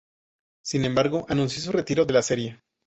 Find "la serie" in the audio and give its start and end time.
2.15-2.63